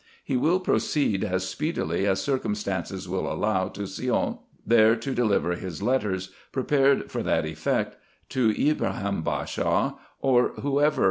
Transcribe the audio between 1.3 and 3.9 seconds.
speedily as circumstances will allow to